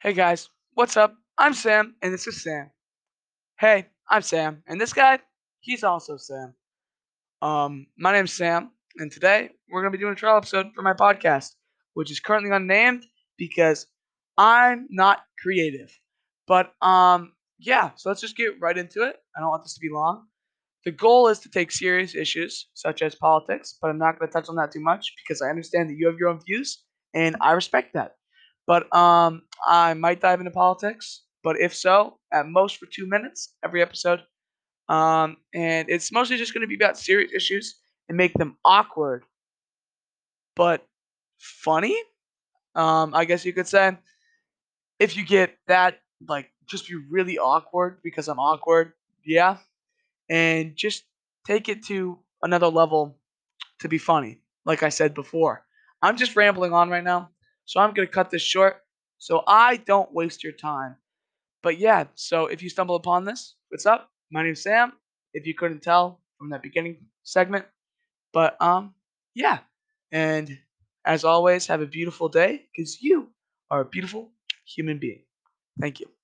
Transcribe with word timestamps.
Hey 0.00 0.12
guys, 0.12 0.48
what's 0.74 0.96
up? 0.96 1.16
I'm 1.38 1.52
Sam, 1.52 1.96
and 2.02 2.14
this 2.14 2.28
is 2.28 2.44
Sam. 2.44 2.70
Hey, 3.58 3.88
I'm 4.08 4.22
Sam, 4.22 4.62
and 4.68 4.80
this 4.80 4.92
guy, 4.92 5.18
he's 5.58 5.82
also 5.82 6.16
Sam. 6.16 6.54
Um, 7.42 7.88
my 7.98 8.12
name's 8.12 8.32
Sam, 8.32 8.70
and 8.98 9.10
today 9.10 9.50
we're 9.68 9.82
gonna 9.82 9.90
be 9.90 9.98
doing 9.98 10.12
a 10.12 10.16
trial 10.16 10.36
episode 10.36 10.66
for 10.72 10.82
my 10.82 10.92
podcast, 10.92 11.56
which 11.94 12.12
is 12.12 12.20
currently 12.20 12.52
unnamed 12.52 13.06
because 13.38 13.88
I'm 14.36 14.86
not 14.88 15.24
creative. 15.42 15.90
But 16.46 16.74
um, 16.80 17.32
yeah, 17.58 17.90
so 17.96 18.08
let's 18.08 18.20
just 18.20 18.36
get 18.36 18.60
right 18.60 18.78
into 18.78 19.02
it. 19.02 19.16
I 19.36 19.40
don't 19.40 19.50
want 19.50 19.64
this 19.64 19.74
to 19.74 19.80
be 19.80 19.90
long. 19.92 20.28
The 20.84 20.92
goal 20.92 21.26
is 21.26 21.40
to 21.40 21.48
take 21.48 21.72
serious 21.72 22.14
issues 22.14 22.68
such 22.72 23.02
as 23.02 23.16
politics, 23.16 23.76
but 23.82 23.88
I'm 23.88 23.98
not 23.98 24.20
gonna 24.20 24.30
touch 24.30 24.48
on 24.48 24.54
that 24.56 24.70
too 24.70 24.80
much 24.80 25.12
because 25.26 25.42
I 25.42 25.48
understand 25.50 25.90
that 25.90 25.96
you 25.98 26.06
have 26.06 26.20
your 26.20 26.28
own 26.28 26.40
views, 26.46 26.84
and 27.14 27.34
I 27.40 27.50
respect 27.50 27.94
that. 27.94 28.12
But 28.68 28.94
um, 28.94 29.42
I 29.66 29.94
might 29.94 30.20
dive 30.20 30.40
into 30.40 30.52
politics, 30.52 31.22
but 31.42 31.60
if 31.60 31.74
so, 31.74 32.18
at 32.32 32.46
most 32.48 32.78
for 32.78 32.86
two 32.86 33.08
minutes 33.08 33.54
every 33.64 33.82
episode. 33.82 34.22
Um, 34.88 35.38
and 35.54 35.90
it's 35.90 36.12
mostly 36.12 36.36
just 36.36 36.54
going 36.54 36.62
to 36.62 36.68
be 36.68 36.76
about 36.76 36.98
serious 36.98 37.32
issues 37.34 37.76
and 38.08 38.16
make 38.18 38.34
them 38.34 38.58
awkward, 38.64 39.24
but 40.56 40.86
funny. 41.38 41.96
Um, 42.74 43.14
I 43.14 43.24
guess 43.26 43.44
you 43.44 43.54
could 43.54 43.68
say. 43.68 43.98
If 44.98 45.16
you 45.16 45.24
get 45.24 45.56
that, 45.68 45.98
like, 46.28 46.50
just 46.66 46.88
be 46.88 46.96
really 47.10 47.38
awkward 47.38 47.98
because 48.02 48.28
I'm 48.28 48.38
awkward, 48.40 48.92
yeah, 49.24 49.58
and 50.30 50.76
just 50.76 51.04
take 51.46 51.68
it 51.68 51.84
to 51.86 52.18
another 52.42 52.68
level 52.68 53.18
to 53.80 53.88
be 53.88 53.98
funny. 53.98 54.40
Like 54.66 54.82
I 54.82 54.90
said 54.90 55.14
before, 55.14 55.64
I'm 56.02 56.16
just 56.16 56.36
rambling 56.36 56.72
on 56.72 56.90
right 56.90 57.04
now, 57.04 57.30
so 57.68 57.80
I'm 57.80 57.92
gonna 57.94 58.08
cut 58.08 58.30
this 58.30 58.42
short 58.42 58.82
so 59.18 59.44
I 59.46 59.76
don't 59.76 60.12
waste 60.14 60.42
your 60.42 60.54
time. 60.54 60.96
But 61.62 61.78
yeah, 61.78 62.06
so 62.14 62.46
if 62.46 62.62
you 62.62 62.70
stumble 62.70 62.96
upon 62.96 63.24
this, 63.26 63.56
what's 63.68 63.86
up? 63.86 64.10
My 64.32 64.42
name's 64.42 64.62
Sam. 64.62 64.92
If 65.34 65.46
you 65.46 65.54
couldn't 65.54 65.82
tell 65.82 66.20
from 66.38 66.50
that 66.50 66.62
beginning 66.62 67.06
segment, 67.24 67.66
but 68.32 68.60
um, 68.62 68.94
yeah, 69.34 69.60
and 70.12 70.58
as 71.04 71.24
always, 71.24 71.66
have 71.68 71.82
a 71.82 71.86
beautiful 71.86 72.28
day 72.28 72.66
because 72.74 73.02
you 73.02 73.28
are 73.70 73.82
a 73.82 73.84
beautiful 73.86 74.32
human 74.66 74.98
being. 74.98 75.24
Thank 75.80 76.00
you. 76.00 76.17